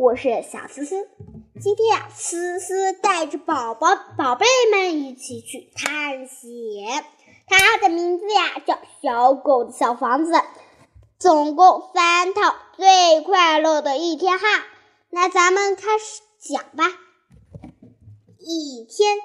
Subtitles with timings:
[0.00, 1.10] 我是小思思。
[1.60, 7.04] 今天呀，思思带着宝宝、宝贝们一起去探险。
[7.46, 10.32] 它的名字呀叫《小狗的小房子》，
[11.18, 14.46] 总共三套，最快乐的一天哈。
[15.10, 16.86] 那咱们开始讲吧。
[18.38, 19.20] 一天，咪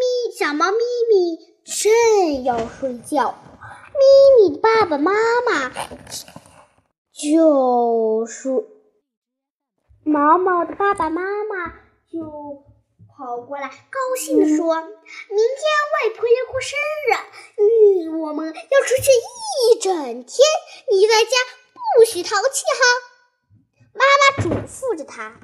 [0.00, 0.78] 咪小猫咪
[1.10, 3.34] 咪正要睡觉，
[3.92, 5.12] 咪咪的爸爸妈
[5.46, 5.70] 妈
[7.12, 8.64] 就是
[10.04, 11.72] 毛毛的爸爸妈妈
[12.10, 12.64] 就
[13.08, 14.96] 跑过来，高兴地说：“明天
[15.92, 17.12] 外婆要过生日，
[17.56, 19.10] 嗯，我们要出去
[19.72, 19.92] 一整
[20.24, 20.38] 天，
[20.90, 21.30] 你在家
[21.98, 22.80] 不许淘气哈。”
[23.92, 25.38] 妈妈嘱咐着他，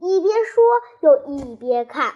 [0.00, 0.62] 一边说
[1.00, 2.14] 又一边看。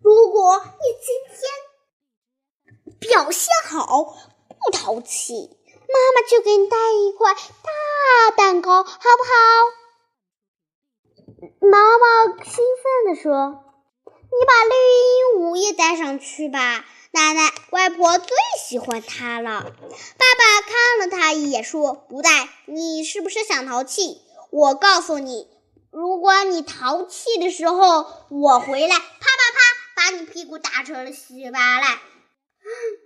[0.00, 4.04] 如果你今天表现好，
[4.48, 5.58] 不淘气。
[5.90, 7.40] 妈妈就给你带一块大
[8.36, 9.32] 蛋糕，好不好？
[11.60, 13.30] 毛毛兴奋地说
[14.06, 14.70] ：“你把绿
[15.36, 24.22] 鹦鹉也带上去吧，奶奶、外婆最喜欢它了。”爸爸看了他一眼，说：“不带，你是不是想淘气？
[24.50, 25.48] 我告诉你，
[25.90, 29.60] 如果你淘气的时候我回来，啪啪啪，
[29.96, 31.98] 把你屁股打成了稀巴烂。”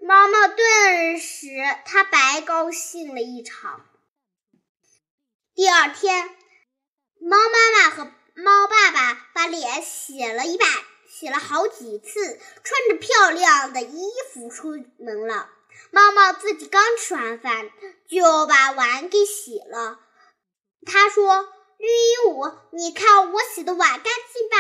[0.07, 1.49] 毛毛顿时
[1.85, 3.81] 他白高兴了一场。
[5.55, 6.31] 第二天，
[7.21, 10.65] 猫妈妈和猫爸爸把脸洗了一百，
[11.07, 15.51] 洗了好几次，穿着漂亮的衣服出门了。
[15.91, 17.71] 猫猫自己刚吃完饭，
[18.09, 20.01] 就把碗给洗了。
[20.87, 21.43] 他说
[21.77, 24.57] ：“绿鹦鹉，你看我洗的碗干净吧？”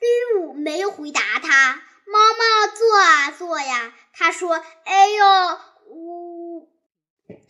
[0.00, 1.82] 绿鹦鹉没有回答他。
[2.06, 6.68] 猫猫坐啊坐呀，他说：“哎呦，我，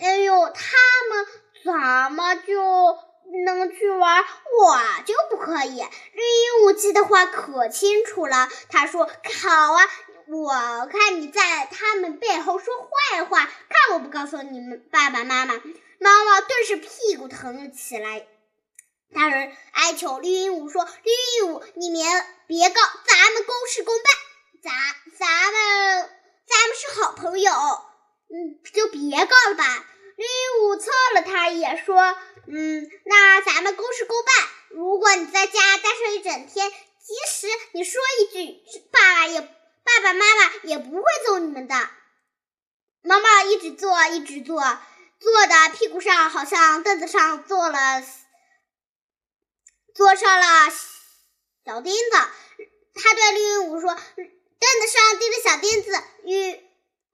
[0.01, 0.77] 哎呦，他
[1.09, 1.27] 们
[1.65, 1.73] 怎
[2.13, 2.99] 么就
[3.47, 5.77] 能去玩，我就不可以？”
[6.15, 9.05] 绿鹦鹉记得话可清楚了，他说
[9.43, 9.89] ：“好啊，
[10.29, 15.55] 我看你在他们背后说坏话，看我不告诉你们爸爸妈妈。”
[16.03, 18.27] 猫猫顿时屁股疼了起来，
[19.15, 22.05] 大人哀求绿鹦鹉说：“绿鹦鹉，你别
[22.47, 24.05] 别告，咱们公事公办。”
[24.63, 24.73] 咱
[25.19, 26.11] 咱们
[26.47, 29.85] 咱们是好朋友，嗯，就别告了吧。
[30.21, 31.97] 绿鹦鹉侧了他一眼，说
[32.47, 34.49] ：“嗯，那咱们公事公办。
[34.69, 41.75] 如果你在家待上一整天，即使你说一句，爸爸也爸爸妈妈也不会揍你们的。”
[43.01, 44.61] 毛毛一直坐，一直坐，
[45.21, 48.05] 坐的屁股上好像凳子上坐了，
[49.95, 50.71] 坐上了
[51.65, 52.19] 小钉子。
[52.93, 53.95] 他对绿鹦鹉说。
[53.95, 56.53] 凳子上钉着小钉子，与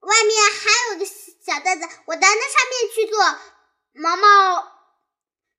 [0.01, 1.05] 外面还有个
[1.47, 3.17] 小凳子，我到那上面去坐。
[3.93, 4.69] 毛毛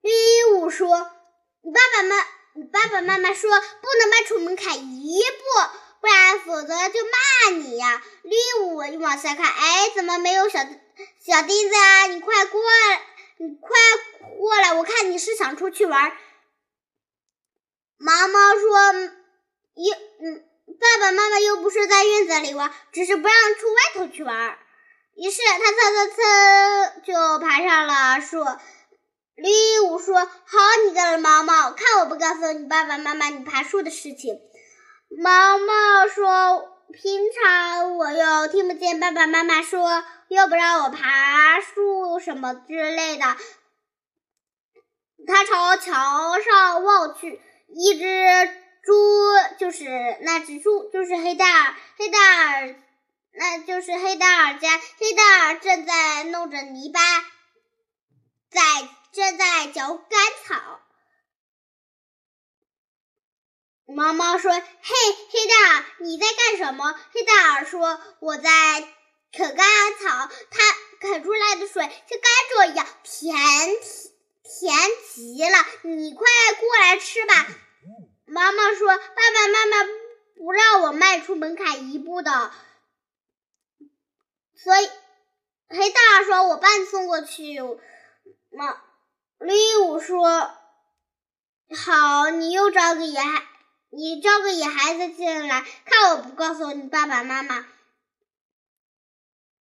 [0.02, 1.10] 绿鹦鹉说
[1.64, 2.16] ：“你爸爸妈，
[2.52, 5.44] 你爸爸妈妈说不能迈出门槛一步，
[6.02, 12.06] 不然否则就骂你呀。”绿鹦鹉往下看，哎，怎么没有小小钉子啊？
[12.08, 13.02] 你快过来，
[13.38, 13.70] 你快
[14.36, 16.14] 过来，我看你是想出去玩。
[17.96, 18.92] 毛毛说
[19.72, 20.44] ：“又嗯。”
[20.78, 24.58] 爸爸妈妈又不是在院子里玩，只是不让出外头去玩。
[25.20, 28.44] 于是他蹭蹭蹭就爬上了树。
[29.34, 34.38] 绿鹦鹉说：“好你个毛毛，看我不告诉你爸爸妈妈你爬树的事情。”
[35.22, 43.24] 毛毛说：“平常我又听不见爸爸妈妈说，又不让我爬树什么之类的。”
[45.26, 48.04] 他朝桥上望去，一只。
[48.84, 48.94] 猪
[49.58, 49.84] 就是
[50.22, 52.74] 那只猪，就是黑大耳，黑大耳，
[53.32, 54.80] 那就是黑大耳家。
[54.98, 57.00] 黑大耳正在弄着泥巴，
[58.50, 60.80] 在正在嚼干草。
[63.86, 64.62] 毛毛说：“嘿，
[65.30, 68.50] 黑大耳，你在干什么？”黑大耳说：“我在
[69.32, 69.66] 啃干
[70.00, 70.62] 草，它
[71.00, 71.90] 啃出来的水像
[72.20, 73.34] 甘蔗一样甜，
[74.44, 74.74] 甜
[75.14, 75.66] 极了。
[75.82, 76.26] 你快
[76.60, 77.46] 过来吃吧。”
[78.26, 79.88] 毛毛说：“爸爸妈妈
[80.36, 82.52] 不让我迈出门槛一步的，
[84.62, 84.90] 所以
[85.68, 87.58] 黑大说：‘我把你送过去。’
[88.50, 88.82] 妈，
[89.38, 90.28] 绿鹦鹉说
[91.76, 93.46] ：‘好，你又招个野孩，
[93.90, 97.66] 你招个野孩子进来，看我不告诉你爸爸妈妈。’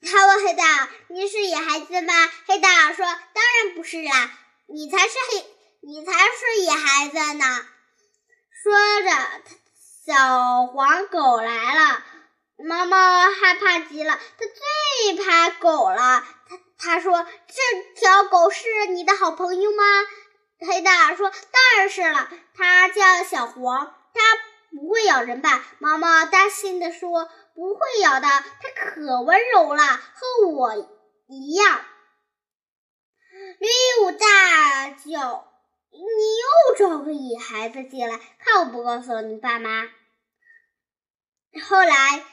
[0.02, 2.14] 他问黑大：‘你是野孩子吗？’
[2.48, 4.32] 黑大说：‘当然不是啦，
[4.68, 5.46] 你才是黑，
[5.82, 7.46] 你才是野孩子呢。’
[8.64, 8.74] 说
[9.04, 9.10] 着，
[10.06, 12.04] 小黄狗来了，
[12.58, 12.98] 毛毛
[13.32, 16.26] 害怕极了，它最怕狗了。
[16.50, 19.84] 他他说：“这条狗是你的好朋友吗？”
[20.60, 24.22] 黑大说：“当然是了，它叫小黄，它
[24.72, 30.76] 不会咬人吧？”毛毛担心的说：“不会咬的，它可温柔了，和我
[31.28, 31.86] 一样。”
[33.60, 35.48] 绿鹦鹉大叫
[35.94, 39.88] ：“你又找个野孩子进来，看我不告诉你爸妈！”
[41.70, 42.24] 后来，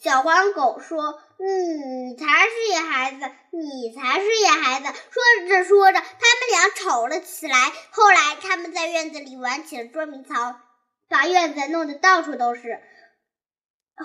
[0.00, 1.22] 小黄狗说。
[1.42, 3.20] 你才是野孩子，
[3.50, 4.92] 你才是野孩子。
[5.10, 7.56] 说着说着，他们俩吵了起来。
[7.92, 10.60] 后来，他们在院子里玩起了捉迷藏，
[11.08, 12.82] 把院子弄得到处都是。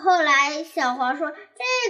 [0.01, 1.29] 后来，小黄说：“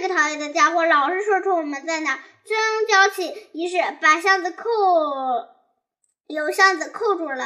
[0.02, 4.64] 这个讨厌的家伙老是说出我们在哪，真娇气。”于是，把箱子扣，
[6.26, 7.44] 有箱子扣住了。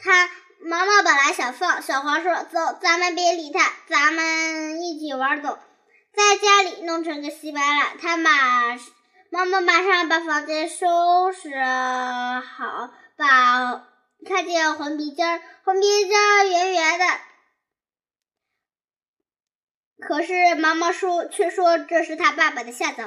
[0.00, 0.28] 他
[0.62, 5.56] 毛毛本来想放，小黄说：“走，咱们别理他，咱们一起玩走。”
[6.12, 8.30] 在家里弄成个稀巴烂，他马
[9.30, 13.86] 妈妈马上把房间收拾好，把
[14.26, 17.04] 看见红鼻尖儿，红鼻尖儿圆圆的，
[20.00, 23.04] 可是毛毛说却说这是他爸爸的下早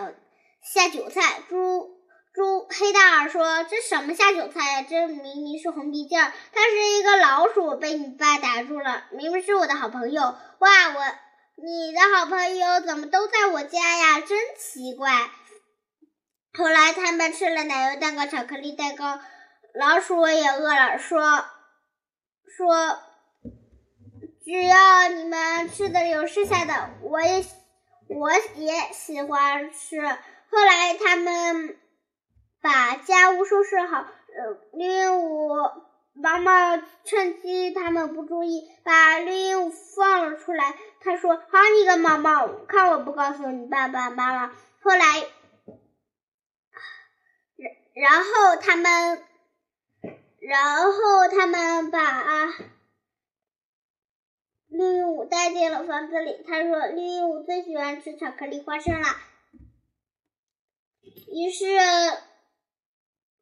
[0.62, 1.42] 下酒菜。
[1.50, 1.92] 猪
[2.34, 4.86] 猪黑大耳说这什么下酒菜呀？
[4.90, 9.06] 这明明是红鼻尖儿，它是一个老鼠，被你爸打住了。
[9.12, 11.02] 明明是我的好朋友，哇我。
[11.65, 14.19] 你的好朋友怎么都在我家呀？
[14.19, 15.31] 真奇怪。
[16.57, 19.18] 后来他们吃了奶油蛋糕、巧克力蛋糕，
[19.74, 21.45] 老鼠也饿了，说
[22.57, 23.00] 说
[24.44, 27.45] 只要你们吃的有剩下的，我也
[28.10, 30.01] 我也喜欢吃。
[30.01, 31.80] 后来他们
[32.62, 35.93] 把家务收拾好，呃，绿鹦鹉。
[36.15, 40.77] 毛毛趁机他们不注意，把绿鹦鹉放了出来。
[41.01, 45.27] 他说：“好你个毛毛，看我不告诉你爸爸妈妈。”后来，
[47.56, 49.25] 然然后他们，
[50.39, 52.45] 然后他们把
[54.68, 56.44] 绿鹦鹉带进了房子里。
[56.48, 59.07] 他说：“绿鹦鹉最喜欢吃巧克力花生了。”
[61.33, 61.65] 于是，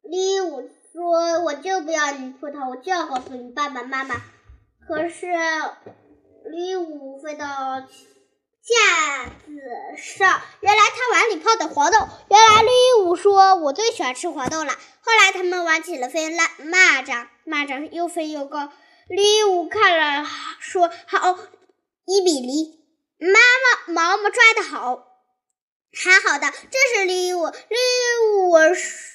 [0.02, 0.70] 绿鹦鹉。
[0.92, 4.16] 说我就不要你葡萄，我就要告诉你爸爸妈妈。
[4.86, 5.26] 可是
[6.44, 9.50] 绿鹦鹉飞到架子
[9.96, 11.98] 上，原来它碗里泡的黄豆。
[12.28, 18.70] 原来绿鹦鹉说：“我最喜欢吃黄豆了。”后来他们玩起了飞蚂蚂蚱，蚂蚱又飞又高。
[19.08, 20.28] 绿鹦鹉看了
[20.58, 21.38] 说：“好，
[22.04, 22.78] 一比零。”
[23.18, 23.38] 妈
[23.86, 25.06] 妈毛毛抓的好，
[25.94, 27.50] 还好的，这是绿鹦鹉。
[27.50, 29.12] 绿鹦鹉说。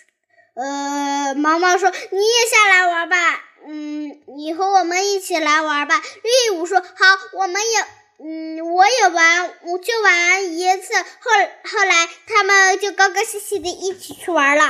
[1.36, 6.88] 毛毛说：“你也下来玩吧，嗯，你和我们一起来玩吧。”绿鹦鹉说：“好，
[7.34, 7.86] 我们也，
[8.26, 11.32] 嗯，我也玩，我就玩一次。”后
[11.64, 14.64] 后来，他们就高高兴兴的一起去玩了。